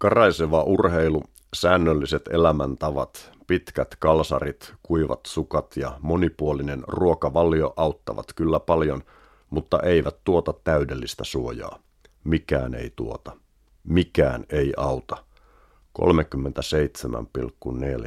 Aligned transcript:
Karaiseva 0.00 0.62
urheilu, 0.62 1.22
säännölliset 1.54 2.28
elämäntavat, 2.28 3.32
pitkät 3.46 3.96
kalsarit, 3.98 4.74
kuivat 4.82 5.20
sukat 5.26 5.76
ja 5.76 5.98
monipuolinen 6.00 6.84
ruokavalio 6.86 7.74
auttavat 7.76 8.26
kyllä 8.36 8.60
paljon, 8.60 9.02
mutta 9.50 9.80
eivät 9.80 10.16
tuota 10.24 10.54
täydellistä 10.64 11.24
suojaa. 11.24 11.78
Mikään 12.24 12.74
ei 12.74 12.92
tuota. 12.96 13.36
Mikään 13.84 14.44
ei 14.50 14.72
auta. 14.76 15.16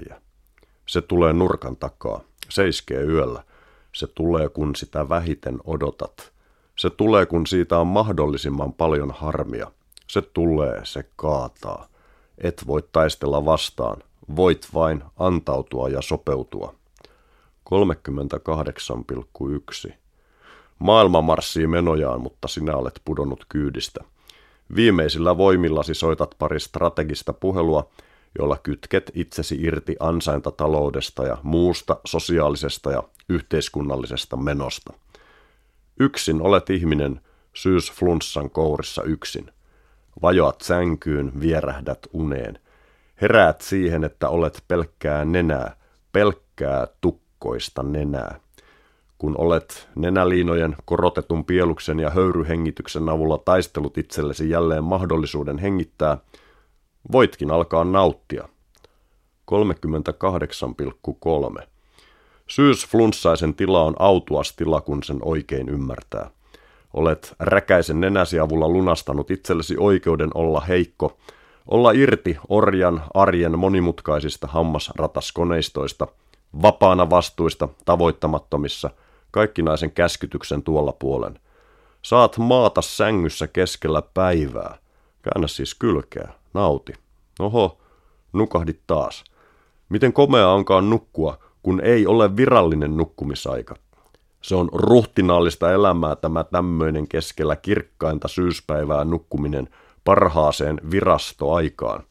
37,4. 0.10 0.16
Se 0.86 1.02
tulee 1.02 1.34
nurkan 1.34 1.78
takaa. 1.78 2.22
Seiskee 2.50 3.02
yöllä. 3.02 3.44
Se 3.96 4.08
tulee, 4.08 4.50
kun 4.50 4.76
sitä 4.76 5.10
vähiten 5.10 5.60
odotat. 5.64 6.32
Se 6.76 6.90
tulee, 6.90 7.26
kun 7.26 7.48
siitä 7.48 7.78
on 7.80 7.88
mahdollisimman 7.88 8.74
paljon 8.74 9.12
harmia. 9.12 9.72
Se 10.08 10.22
tulee, 10.22 10.82
se 10.84 11.06
kaataa. 11.16 11.88
Et 12.38 12.64
voi 12.68 12.84
taistella 12.92 13.46
vastaan. 13.46 14.04
Voit 14.36 14.68
vain 14.74 15.04
antautua 15.18 15.90
ja 15.90 16.02
sopeutua. 16.02 16.76
38,1. 19.88 19.94
Maailma 20.80 21.22
marssii 21.22 21.68
menojaan, 21.68 22.22
mutta 22.22 22.48
sinä 22.48 22.76
olet 22.76 23.02
pudonnut 23.06 23.46
kyydistä. 23.50 24.04
Viimeisillä 24.76 25.38
voimillasi 25.38 25.94
soitat 25.94 26.36
pari 26.40 26.60
strategista 26.60 27.34
puhelua, 27.34 27.90
jolla 28.40 28.58
kytket 28.64 29.12
itsesi 29.14 29.56
irti 29.62 29.96
ansaintataloudesta 30.00 31.24
ja 31.24 31.38
muusta 31.44 31.98
sosiaalisesta 32.06 32.92
ja 32.92 33.04
yhteiskunnallisesta 33.30 34.38
menosta. 34.38 34.94
Yksin 36.00 36.42
olet 36.42 36.70
ihminen, 36.70 37.22
syysflunssan 37.54 38.50
kourissa 38.50 39.04
yksin. 39.04 39.52
Vajoat 40.24 40.62
sänkyyn, 40.62 41.32
vierähdät 41.40 42.08
uneen. 42.14 42.60
Heräät 43.22 43.62
siihen, 43.62 44.04
että 44.04 44.30
olet 44.30 44.64
pelkkää 44.68 45.26
nenää, 45.26 45.76
pelkkää 46.12 46.88
tukkoista 47.02 47.84
nenää. 47.84 48.40
Kun 49.18 49.38
olet 49.38 49.90
nenäliinojen, 49.96 50.76
korotetun 50.86 51.46
pieluksen 51.46 52.00
ja 52.00 52.10
höyryhengityksen 52.10 53.10
avulla 53.10 53.38
taistelut 53.38 53.98
itsellesi 53.98 54.50
jälleen 54.50 54.84
mahdollisuuden 54.84 55.58
hengittää, 55.58 56.18
voitkin 57.12 57.52
alkaa 57.52 57.84
nauttia. 57.84 58.50
38,3. 61.60 61.68
Syysflunssaisen 62.48 63.54
tila 63.56 63.84
on 63.84 63.96
autuas 64.00 64.56
tila, 64.56 64.82
kun 64.82 65.04
sen 65.04 65.20
oikein 65.22 65.70
ymmärtää. 65.70 66.30
Olet 66.94 67.36
räkäisen 67.40 68.02
nenäsi 68.02 68.40
avulla 68.40 68.70
lunastanut 68.70 69.32
itsellesi 69.32 69.76
oikeuden 69.80 70.30
olla 70.34 70.60
heikko, 70.60 71.18
olla 71.68 71.92
irti 71.92 72.38
orjan 72.50 73.04
arjen 73.14 73.60
monimutkaisista 73.60 74.48
hammasrataskoneistoista, 74.48 76.08
vapaana 76.62 77.10
vastuista, 77.10 77.70
tavoittamattomissa, 77.86 78.90
kaikkinaisen 79.32 79.92
käskytyksen 79.92 80.64
tuolla 80.64 80.94
puolen. 80.94 81.40
Saat 82.02 82.38
maata 82.38 82.82
sängyssä 82.82 83.48
keskellä 83.48 84.02
päivää. 84.14 84.78
Käännä 85.22 85.48
siis 85.48 85.76
kylkeä, 85.76 86.30
nauti. 86.54 86.94
Oho, 87.40 87.82
nukahdit 88.34 88.80
taas. 88.88 89.24
Miten 89.90 90.14
komea 90.14 90.50
onkaan 90.50 90.90
nukkua, 90.90 91.38
kun 91.64 91.82
ei 91.82 92.08
ole 92.08 92.38
virallinen 92.38 92.98
nukkumisaika. 92.98 93.76
Se 94.44 94.56
on 94.56 94.70
ruhtinaallista 94.74 95.72
elämää 95.72 96.16
tämä 96.16 96.44
tämmöinen 96.44 97.08
keskellä 97.08 97.56
kirkkainta 97.56 98.28
syyspäivää 98.28 99.04
nukkuminen 99.04 99.70
parhaaseen 100.04 100.82
virastoaikaan. 100.92 102.04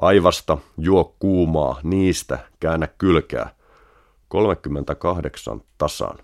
Aivasta 0.00 0.58
juo 0.78 1.14
kuumaa, 1.18 1.80
niistä 1.82 2.38
käännä 2.60 2.86
kylkää. 2.86 3.54
38 4.28 5.60
tasan. 5.78 6.18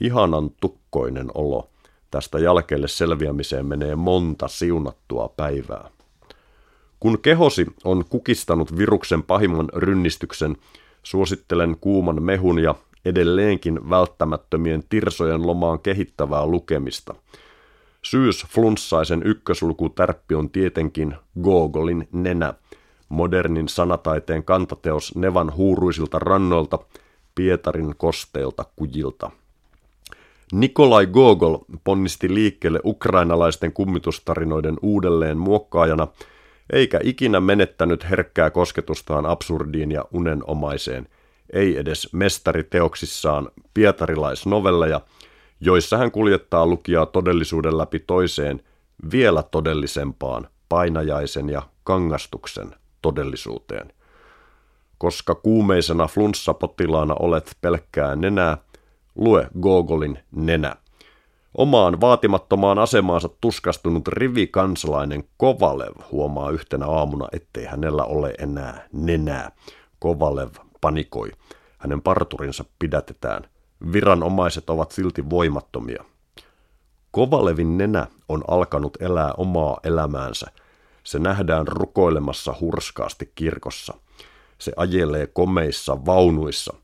Ihanan 0.00 0.50
tukkoinen 0.60 1.30
olo. 1.34 1.70
Tästä 2.10 2.38
jälkeelle 2.38 2.88
selviämiseen 2.88 3.66
menee 3.66 3.96
monta 3.96 4.48
siunattua 4.48 5.28
päivää. 5.36 5.90
Kun 7.00 7.18
kehosi 7.18 7.66
on 7.84 8.04
kukistanut 8.08 8.76
viruksen 8.76 9.22
pahimman 9.22 9.68
rynnistyksen, 9.74 10.56
suosittelen 11.02 11.76
kuuman 11.80 12.22
mehun 12.22 12.58
ja 12.58 12.74
edelleenkin 13.04 13.90
välttämättömien 13.90 14.82
tirsojen 14.88 15.46
lomaan 15.46 15.80
kehittävää 15.80 16.46
lukemista. 16.46 17.14
Syys 18.02 18.46
flunssaisen 18.48 19.22
ykköslukutärppi 19.24 20.34
on 20.34 20.50
tietenkin 20.50 21.14
Gogolin 21.42 22.08
nenä, 22.12 22.54
modernin 23.08 23.68
sanataiteen 23.68 24.44
kantateos 24.44 25.14
Nevan 25.14 25.56
huuruisilta 25.56 26.18
rannoilta, 26.18 26.78
Pietarin 27.34 27.94
kosteilta 27.96 28.64
kujilta. 28.76 29.30
Nikolai 30.52 31.06
Gogol 31.06 31.58
ponnisti 31.84 32.34
liikkeelle 32.34 32.80
ukrainalaisten 32.84 33.72
kummitustarinoiden 33.72 34.76
uudelleen 34.82 35.38
muokkaajana, 35.38 36.08
eikä 36.72 37.00
ikinä 37.02 37.40
menettänyt 37.40 38.10
herkkää 38.10 38.50
kosketustaan 38.50 39.26
absurdiin 39.26 39.92
ja 39.92 40.04
unenomaiseen– 40.12 41.08
ei 41.52 41.76
edes 41.76 42.08
mestariteoksissaan 42.12 43.48
pietarilaisnovelleja, 43.74 45.00
joissa 45.60 45.98
hän 45.98 46.10
kuljettaa 46.10 46.66
lukijaa 46.66 47.06
todellisuuden 47.06 47.78
läpi 47.78 47.98
toiseen, 47.98 48.62
vielä 49.12 49.42
todellisempaan, 49.42 50.48
painajaisen 50.68 51.48
ja 51.48 51.62
kangastuksen 51.84 52.74
todellisuuteen. 53.02 53.92
Koska 54.98 55.34
kuumeisena 55.34 56.06
flunssapotilaana 56.06 57.14
olet 57.14 57.56
pelkkää 57.60 58.16
nenää, 58.16 58.58
lue 59.14 59.48
Gogolin 59.60 60.18
nenä. 60.30 60.76
Omaan 61.54 62.00
vaatimattomaan 62.00 62.78
asemaansa 62.78 63.28
tuskastunut 63.40 64.08
rivikansalainen 64.08 65.24
Kovalev 65.36 65.94
huomaa 66.12 66.50
yhtenä 66.50 66.86
aamuna, 66.86 67.28
ettei 67.32 67.64
hänellä 67.64 68.04
ole 68.04 68.34
enää 68.38 68.88
nenää. 68.92 69.52
Kovalev 69.98 70.50
panikoi. 70.82 71.30
Hänen 71.78 72.02
parturinsa 72.02 72.64
pidätetään. 72.78 73.42
Viranomaiset 73.92 74.70
ovat 74.70 74.90
silti 74.90 75.30
voimattomia. 75.30 76.04
Kovalevin 77.10 77.78
nenä 77.78 78.06
on 78.28 78.44
alkanut 78.48 78.96
elää 79.00 79.32
omaa 79.36 79.80
elämäänsä. 79.84 80.46
Se 81.04 81.18
nähdään 81.18 81.68
rukoilemassa 81.68 82.54
hurskaasti 82.60 83.32
kirkossa. 83.34 83.94
Se 84.58 84.72
ajelee 84.76 85.26
komeissa 85.26 86.06
vaunuissa. 86.06 86.74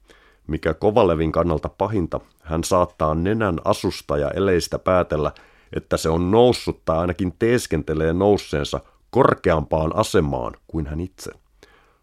Mikä 0.47 0.75
Kovalevin 0.75 1.33
kannalta 1.33 1.69
pahinta, 1.69 2.21
hän 2.43 2.65
saattaa 2.65 3.15
nenän 3.15 3.61
asusta 3.65 4.19
ja 4.19 4.31
eleistä 4.31 4.79
päätellä, 4.79 5.33
että 5.77 5.97
se 5.97 6.09
on 6.09 6.31
noussut 6.31 6.85
tai 6.85 6.99
ainakin 6.99 7.35
teeskentelee 7.39 8.13
nousseensa 8.13 8.81
korkeampaan 9.11 9.97
asemaan 9.97 10.55
kuin 10.67 10.87
hän 10.87 11.01
itse. 11.01 11.33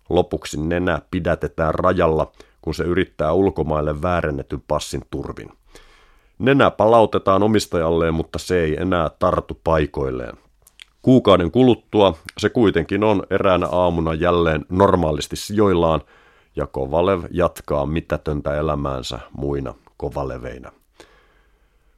Lopuksi 0.10 0.62
nenä 0.62 1.02
pidätetään 1.12 1.76
rajalla, 1.76 2.32
kun 2.62 2.76
se 2.76 2.84
yrittää 2.84 3.34
ulkomaille 3.34 4.02
väärennetyn 4.02 4.64
passin 4.68 5.02
turvin. 5.10 5.50
Nenä 6.40 6.72
palautetaan 6.72 7.44
omistajalleen, 7.44 8.14
mutta 8.14 8.40
se 8.40 8.64
ei 8.64 8.82
enää 8.82 9.10
tartu 9.20 9.60
paikoilleen. 9.64 10.38
Kuukauden 11.02 11.52
kuluttua 11.52 12.18
se 12.38 12.50
kuitenkin 12.50 13.04
on 13.04 13.24
eräänä 13.30 13.68
aamuna 13.72 14.14
jälleen 14.14 14.66
normaalisti 14.70 15.36
sijoillaan, 15.36 16.02
ja 16.56 16.68
Kovalev 16.68 17.24
jatkaa 17.32 17.86
mitätöntä 17.86 18.56
elämäänsä 18.56 19.20
muina 19.38 19.74
Kovaleveinä. 19.98 20.72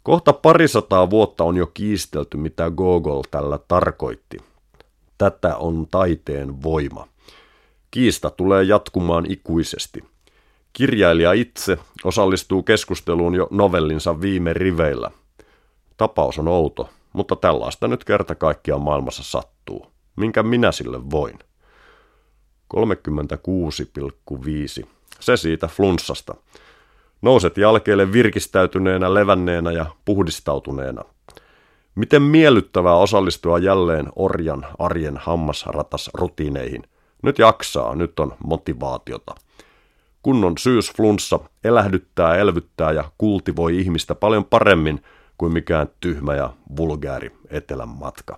Kohta 0.03 0.33
parisataa 0.33 1.09
vuotta 1.09 1.43
on 1.43 1.57
jo 1.57 1.67
kiistelty, 1.67 2.37
mitä 2.37 2.71
Gogol 2.71 3.21
tällä 3.31 3.59
tarkoitti. 3.67 4.37
Tätä 5.17 5.57
on 5.57 5.87
taiteen 5.91 6.63
voima. 6.63 7.07
Kiista 7.91 8.29
tulee 8.29 8.63
jatkumaan 8.63 9.31
ikuisesti. 9.31 10.03
Kirjailija 10.73 11.33
itse 11.33 11.77
osallistuu 12.03 12.63
keskusteluun 12.63 13.35
jo 13.35 13.47
novellinsa 13.51 14.21
viime 14.21 14.53
riveillä. 14.53 15.11
Tapaus 15.97 16.39
on 16.39 16.47
outo, 16.47 16.89
mutta 17.13 17.35
tällaista 17.35 17.87
nyt 17.87 18.03
kerta 18.03 18.35
kaikkiaan 18.35 18.81
maailmassa 18.81 19.23
sattuu. 19.23 19.87
Minkä 20.15 20.43
minä 20.43 20.71
sille 20.71 21.09
voin? 21.09 21.39
36,5. 24.81 24.87
Se 25.19 25.37
siitä 25.37 25.67
flunssasta. 25.67 26.35
Nouset 27.21 27.57
jalkeille 27.57 28.11
virkistäytyneenä, 28.11 29.13
levänneenä 29.13 29.71
ja 29.71 29.85
puhdistautuneena. 30.05 31.03
Miten 31.95 32.21
miellyttävää 32.21 32.95
osallistua 32.95 33.59
jälleen 33.59 34.07
orjan 34.15 34.65
arjen 34.79 35.17
hammasratas 35.17 36.09
rutiineihin– 36.13 36.83
nyt 37.23 37.39
jaksaa, 37.39 37.95
nyt 37.95 38.19
on 38.19 38.35
motivaatiota. 38.45 39.35
Kunnon 40.23 40.57
syysflunssa 40.57 41.39
elähdyttää, 41.63 42.35
elvyttää 42.35 42.91
ja 42.91 43.11
kultivoi 43.17 43.79
ihmistä 43.79 44.15
paljon 44.15 44.45
paremmin 44.45 45.03
kuin 45.37 45.53
mikään 45.53 45.87
tyhmä 45.99 46.35
ja 46.35 46.53
vulgääri 46.77 47.31
etelän 47.49 47.89
matka. 47.89 48.37